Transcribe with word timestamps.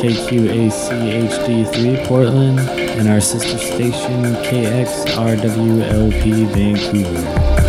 KQACHD3 0.00 2.06
Portland, 2.06 2.60
and 2.60 3.06
our 3.06 3.20
sister 3.20 3.58
station 3.58 4.22
KXRWLP 4.44 6.24
Vancouver. 6.54 7.59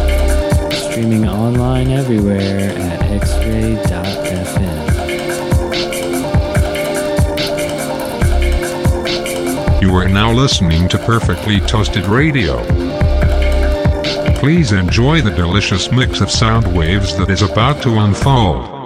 Streaming 0.92 1.26
online 1.26 1.90
everywhere 1.90 2.72
at 2.72 3.00
xray.fm. 3.22 3.92
You 9.82 9.96
are 9.96 10.10
now 10.10 10.34
listening 10.34 10.90
to 10.90 10.98
Perfectly 10.98 11.62
Toasted 11.62 12.06
Radio. 12.08 12.62
Please 14.36 14.74
enjoy 14.74 15.22
the 15.22 15.32
delicious 15.34 15.90
mix 15.94 16.20
of 16.20 16.30
sound 16.30 16.68
waves 16.76 17.16
that 17.18 17.30
is 17.30 17.42
about 17.42 17.82
to 17.84 17.98
unfold. 18.00 18.81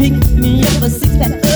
pick 0.00 0.14
me 0.30 0.62
up 0.62 0.82
a 0.82 0.88
six 0.88 1.14
pack. 1.18 1.49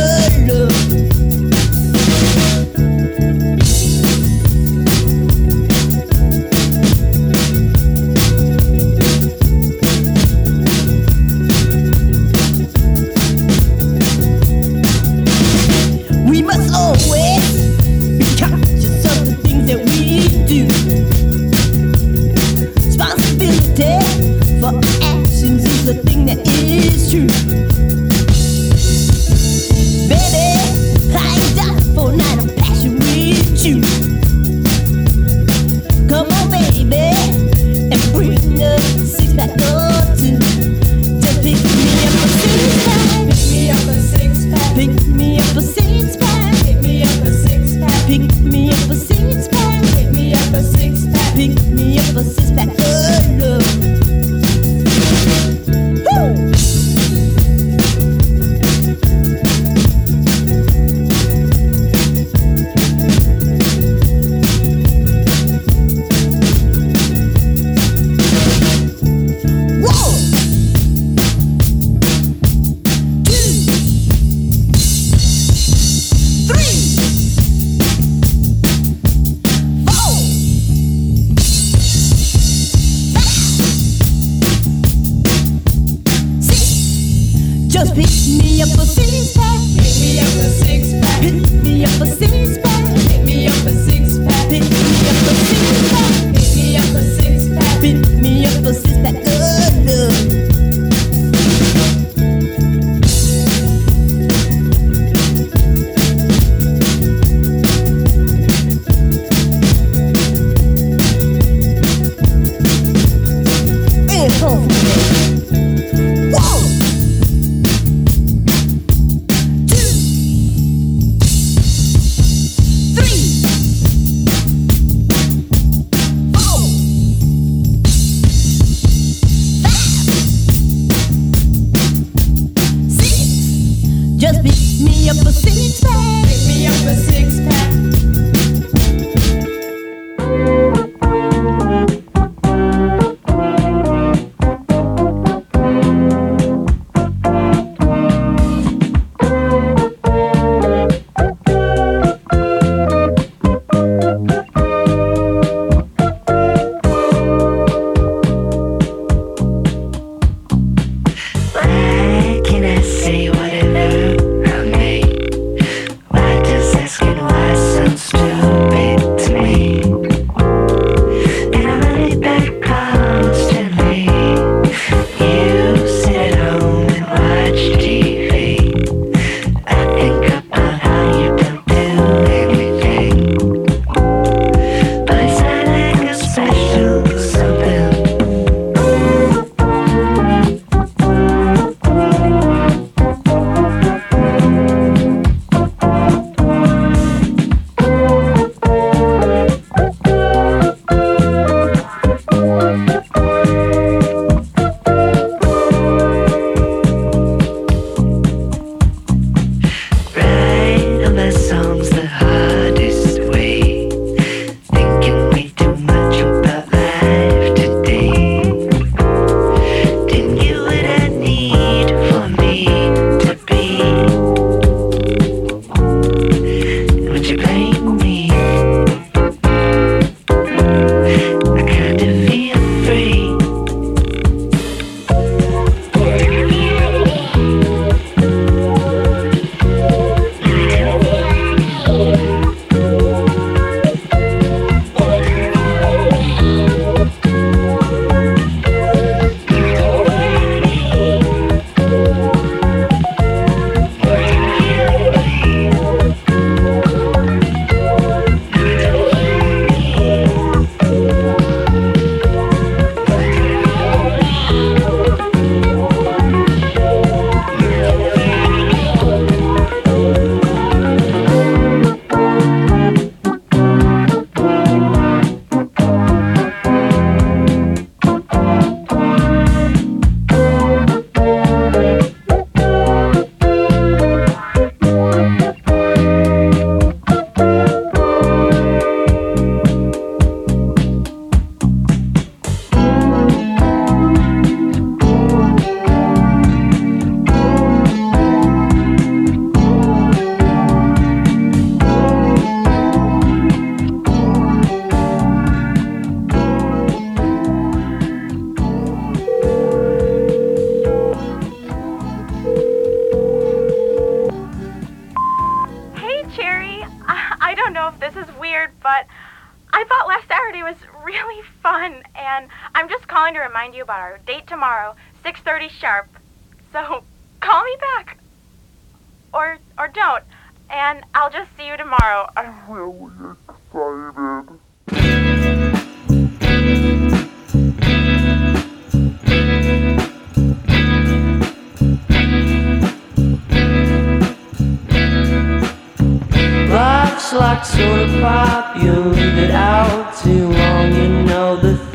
like 347.35 347.65
soda 347.65 348.21
pop. 348.21 348.77
You 348.83 348.93
leave 348.93 349.39
it 349.39 349.51
out 349.51 350.17
too 350.23 350.49
long, 350.49 350.93
you 350.93 351.09
know 351.25 351.57
the 351.57 351.94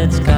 Onto 0.00 0.29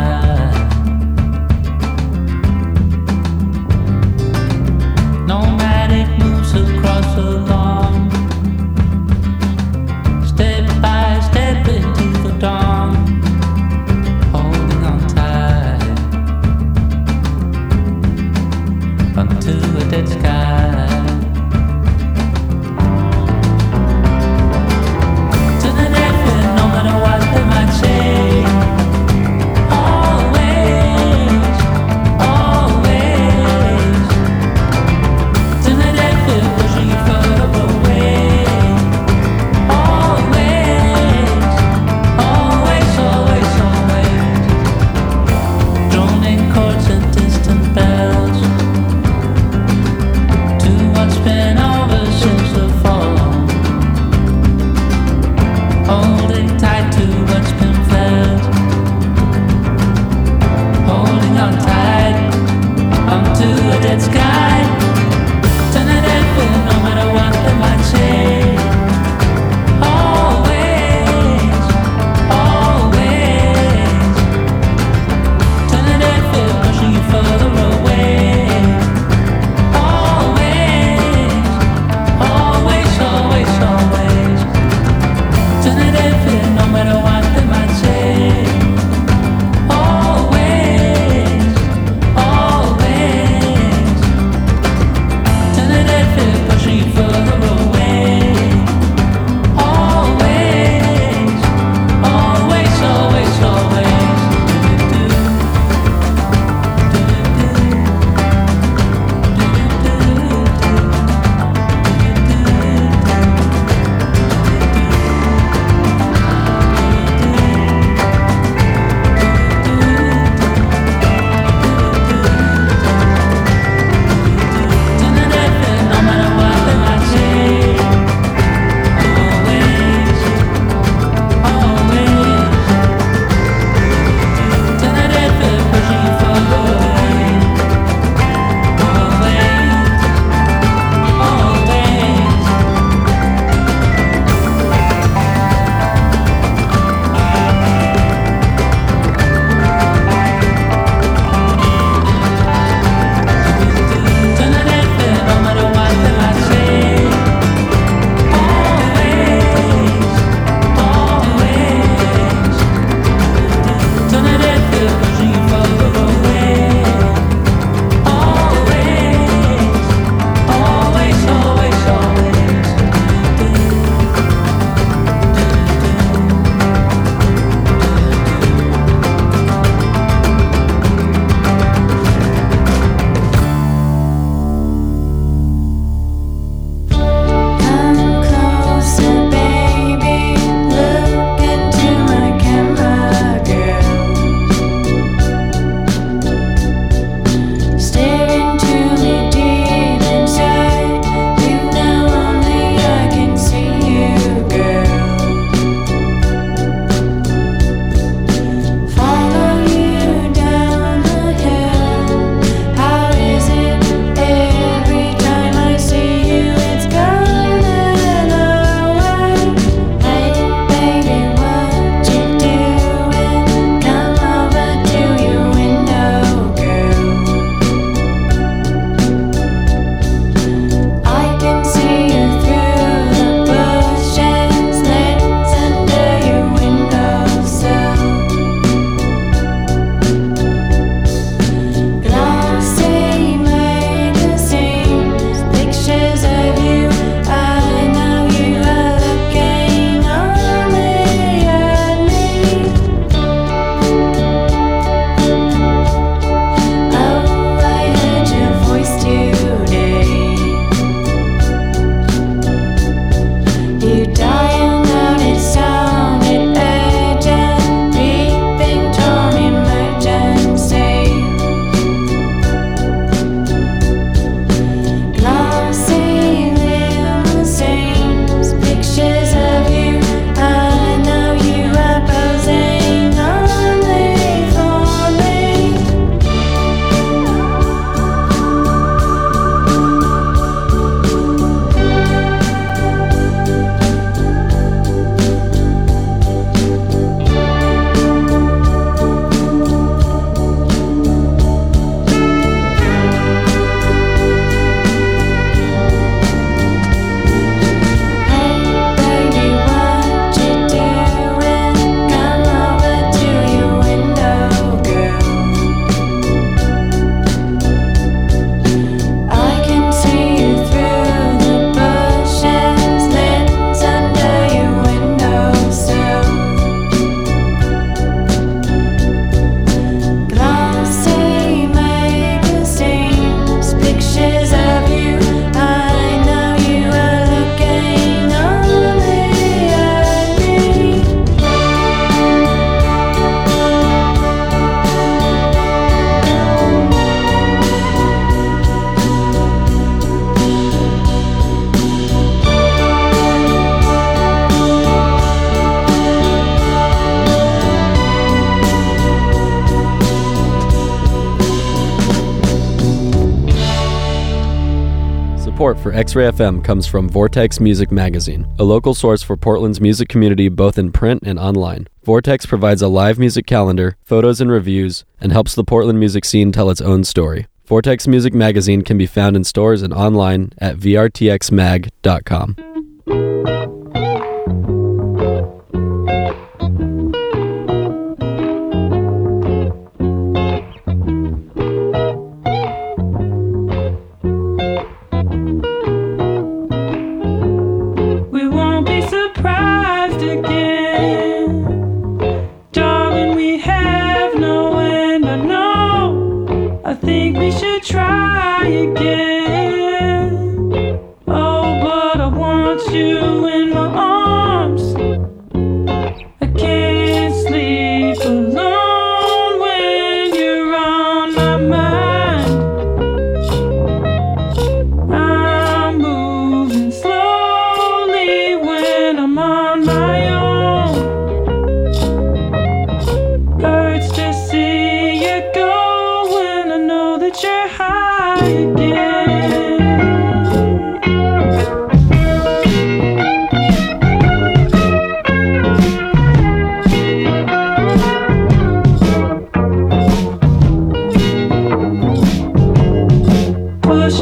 for 365.92 365.98
X 365.98 366.14
Ray 366.16 366.30
FM 366.30 366.64
comes 366.64 366.86
from 366.86 367.08
Vortex 367.08 367.60
Music 367.60 367.90
Magazine, 367.92 368.46
a 368.58 368.64
local 368.64 368.94
source 368.94 369.22
for 369.22 369.36
Portland's 369.36 369.80
music 369.80 370.08
community 370.08 370.48
both 370.48 370.78
in 370.78 370.90
print 370.92 371.22
and 371.24 371.38
online. 371.38 371.86
Vortex 372.04 372.46
provides 372.46 372.82
a 372.82 372.88
live 372.88 373.18
music 373.18 373.46
calendar, 373.46 373.96
photos 374.02 374.40
and 374.40 374.50
reviews, 374.50 375.04
and 375.20 375.32
helps 375.32 375.54
the 375.54 375.64
Portland 375.64 375.98
music 376.00 376.24
scene 376.24 376.50
tell 376.52 376.70
its 376.70 376.80
own 376.80 377.04
story. 377.04 377.46
Vortex 377.66 378.08
Music 378.08 378.34
Magazine 378.34 378.82
can 378.82 378.98
be 378.98 379.06
found 379.06 379.36
in 379.36 379.44
stores 379.44 379.82
and 379.82 379.94
online 379.94 380.52
at 380.58 380.76
vrtxmag.com. 380.76 382.56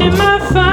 touching 0.01 0.17
my 0.17 0.39
phone. 0.49 0.70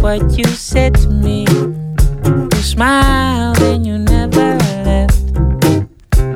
what 0.00 0.38
you 0.38 0.44
said 0.44 0.94
to 0.94 1.08
me. 1.08 1.46
You 1.46 2.62
smiled 2.62 3.60
and 3.62 3.86
you 3.86 3.98
never 3.98 4.58
left. 4.84 5.22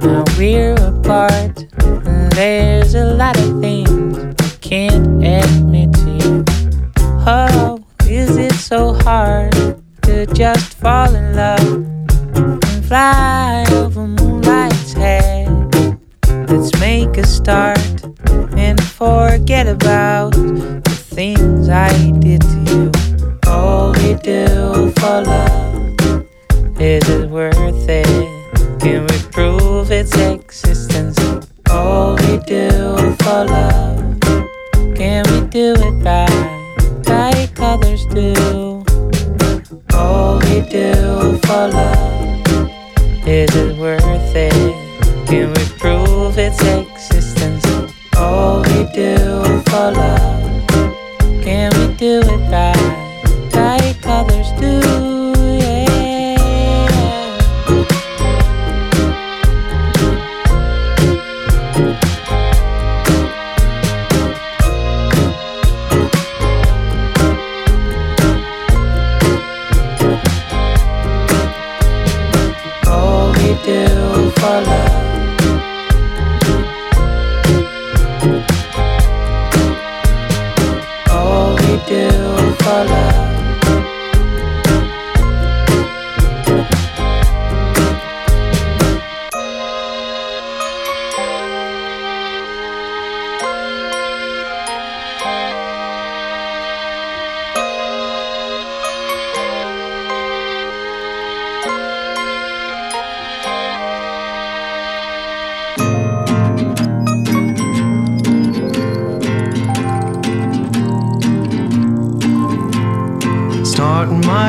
Now 0.03 0.25
we're 0.37 0.75
apart. 0.75 1.67
and 1.83 2.33
There's 2.33 2.95
a 2.95 3.05
lot 3.15 3.39
of 3.39 3.61
things 3.61 4.19
I 4.19 4.57
can't 4.61 5.25
admit 5.25 5.93
to 5.95 6.11
you. 6.23 6.45
Oh, 7.27 7.85
is 8.07 8.37
it 8.37 8.55
so 8.55 8.95
hard 8.95 9.53
to 10.03 10.27
just 10.27 10.75
fall 10.75 11.15
in 11.15 11.37
love 11.37 11.73
and 12.37 12.85
fly 12.85 13.65
over 13.73 14.07
moonlight's 14.07 14.93
head? 14.93 15.49
Let's 16.49 16.79
make 16.81 17.17
a 17.17 17.27
start 17.27 17.79
and 18.57 18.83
forget 18.83 19.67
about 19.67 20.33
the 20.33 20.97
things 21.15 21.69
I 21.69 22.11
did 22.21 22.41
to 22.43 22.49
you 22.49 22.60
love. 25.19 25.70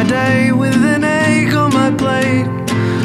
my 0.02 0.10
day 0.10 0.52
with 0.52 0.84
an 0.84 1.04
egg 1.04 1.54
on 1.54 1.72
my 1.74 1.92
plate. 1.92 2.48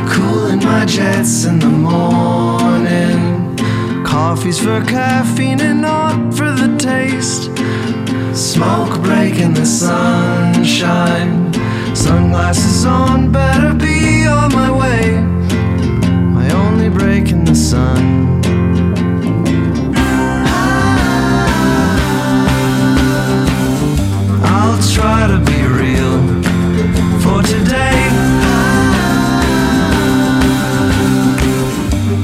Cooling 0.09 0.61
my 0.65 0.85
jets 0.87 1.45
in 1.45 1.59
the 1.59 1.69
morning. 1.69 3.55
Coffee's 4.05 4.59
for 4.59 4.83
caffeine 4.85 5.61
and 5.61 5.83
not 5.83 6.35
for 6.35 6.51
the 6.53 6.75
taste. 6.79 7.51
Smoke 8.35 9.03
break 9.03 9.35
in 9.41 9.53
the 9.53 9.67
sunshine. 9.67 11.53
Sunglasses 11.95 12.87
on, 12.87 13.31
better 13.31 13.75
be 13.75 14.27
on 14.27 14.53
my 14.53 14.71
way. 14.71 15.21
My 16.37 16.51
only 16.53 16.89
break 16.89 17.31
in 17.31 17.45
the 17.45 17.55
sun. 17.55 18.41
I'll 24.45 24.81
try 24.95 25.27
to 25.27 25.39
be 25.45 25.56
for 27.27 27.43
today. 27.43 27.99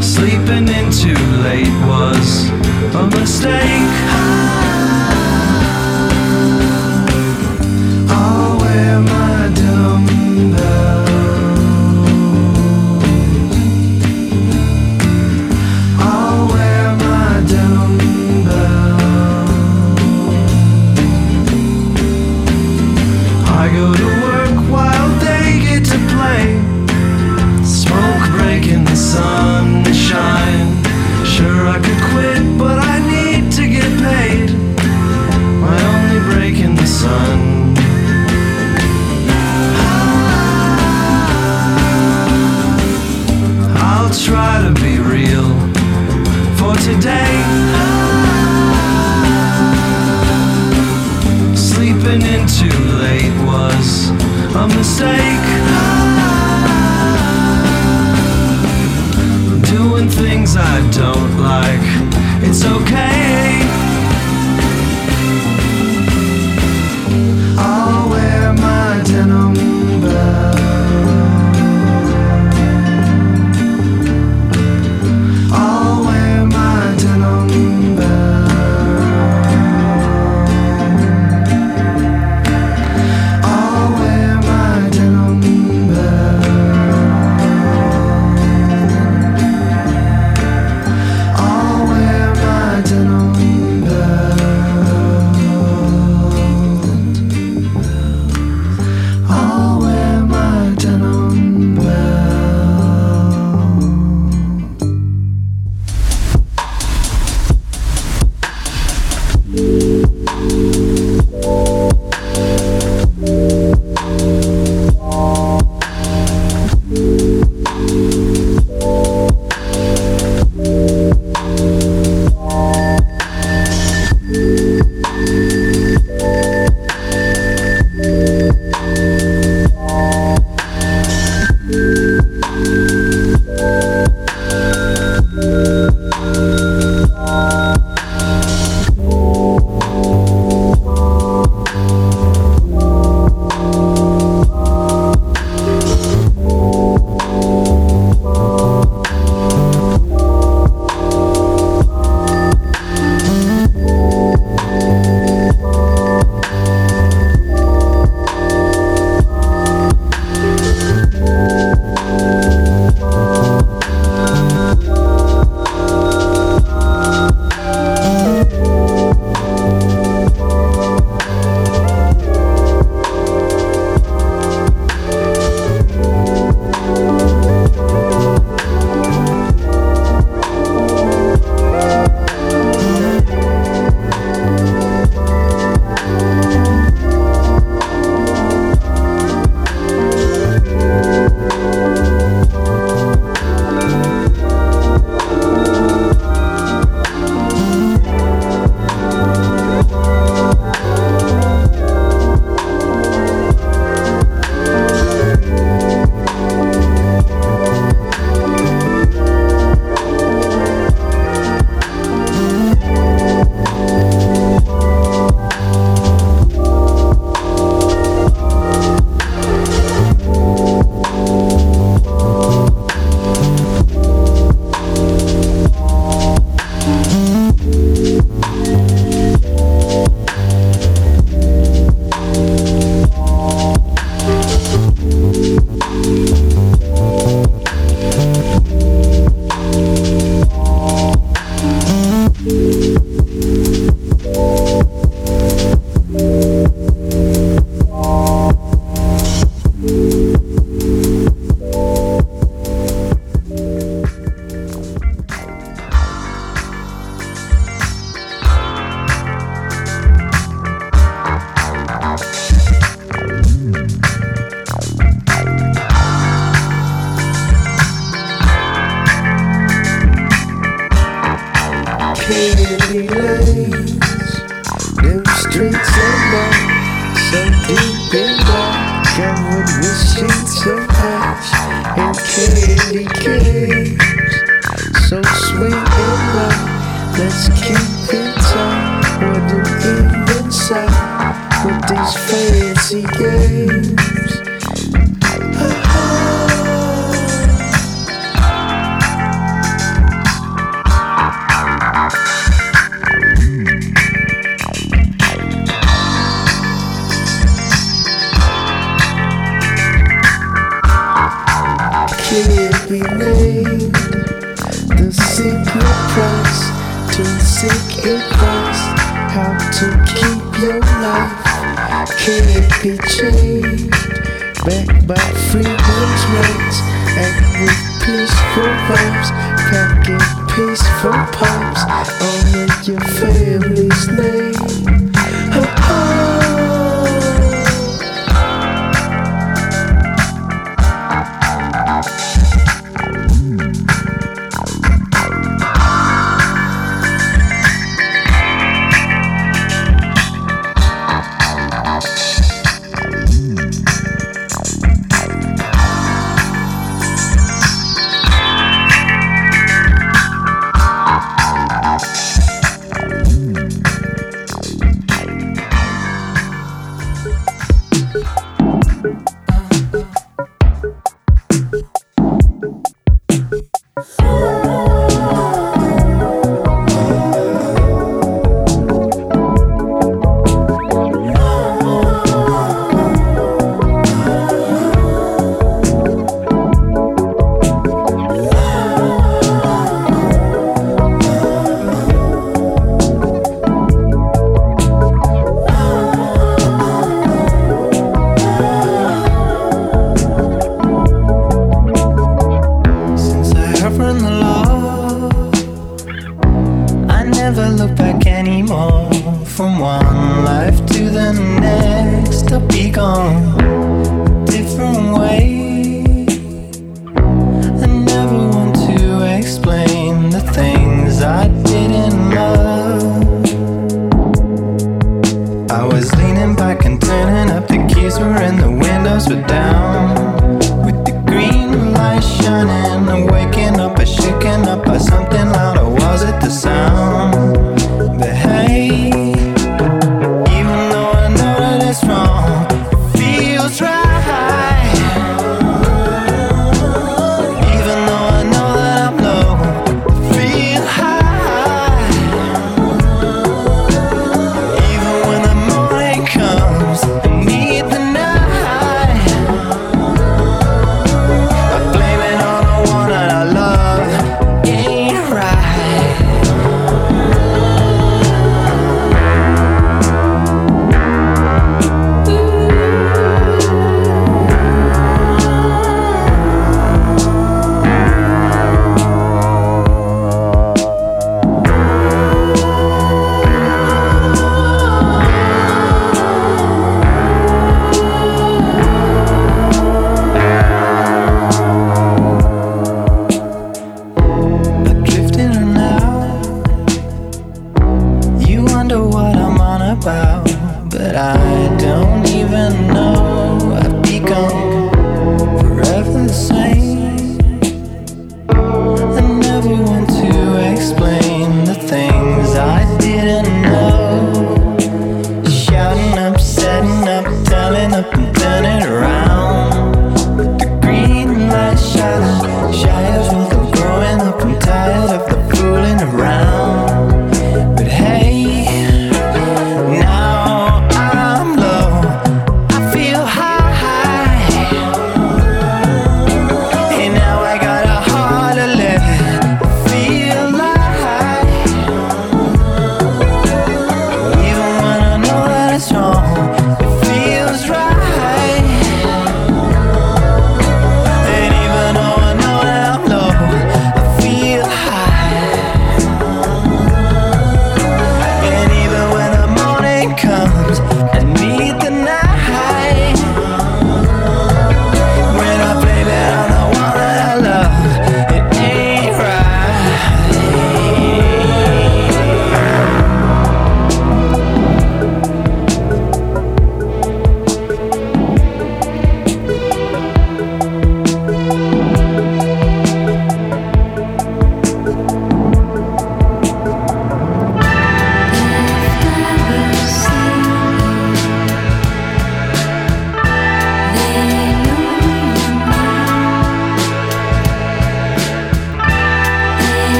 Sleeping 0.00 0.68
in 0.68 0.90
too 0.90 1.22
late 1.42 1.74
was 1.86 2.50
a 2.94 3.06
mistake. 3.18 4.61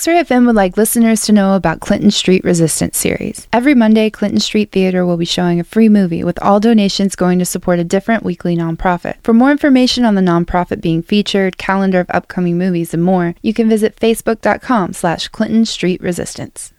X-Ray 0.00 0.24
FM 0.24 0.46
would 0.46 0.56
like 0.56 0.78
listeners 0.78 1.20
to 1.26 1.32
know 1.34 1.52
about 1.52 1.80
Clinton 1.80 2.10
Street 2.10 2.42
Resistance 2.42 2.96
series. 2.96 3.46
Every 3.52 3.74
Monday, 3.74 4.08
Clinton 4.08 4.40
Street 4.40 4.72
Theater 4.72 5.04
will 5.04 5.18
be 5.18 5.26
showing 5.26 5.60
a 5.60 5.62
free 5.62 5.90
movie 5.90 6.24
with 6.24 6.42
all 6.42 6.58
donations 6.58 7.14
going 7.14 7.38
to 7.38 7.44
support 7.44 7.78
a 7.78 7.84
different 7.84 8.24
weekly 8.24 8.56
nonprofit. 8.56 9.16
For 9.22 9.34
more 9.34 9.50
information 9.50 10.06
on 10.06 10.14
the 10.14 10.22
nonprofit 10.22 10.80
being 10.80 11.02
featured, 11.02 11.58
calendar 11.58 12.00
of 12.00 12.08
upcoming 12.08 12.56
movies, 12.56 12.94
and 12.94 13.02
more, 13.02 13.34
you 13.42 13.52
can 13.52 13.68
visit 13.68 13.94
facebook.com 13.96 14.94
slash 14.94 15.28
Clinton 15.28 15.66
Street 15.66 16.00
Resistance. 16.00 16.72